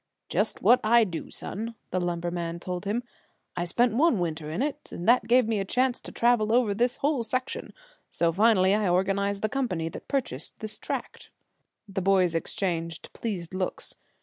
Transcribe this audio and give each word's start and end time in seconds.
"Just 0.29 0.63
what 0.63 0.79
I 0.83 1.03
do, 1.03 1.29
son," 1.29 1.75
the 1.91 2.01
lumberman 2.01 2.59
told 2.59 2.85
him. 2.85 3.03
"I 3.55 3.65
spent 3.65 3.93
one 3.93 4.17
winter 4.17 4.49
in 4.49 4.63
it, 4.63 4.89
and 4.91 5.07
that 5.07 5.27
gave 5.27 5.47
me 5.47 5.59
a 5.59 5.63
chance 5.63 6.01
to 6.01 6.11
travel 6.11 6.51
over 6.51 6.73
this 6.73 6.95
whole 6.95 7.21
section, 7.21 7.71
so 8.09 8.31
finally 8.31 8.73
I 8.73 8.89
organized 8.89 9.43
the 9.43 9.47
company 9.47 9.89
that 9.89 10.07
purchased 10.07 10.57
this 10.57 10.79
tract." 10.79 11.29
The 11.87 12.01
boys 12.01 12.33
exchanged 12.33 13.13
pleased 13.13 13.53
looks. 13.53 13.93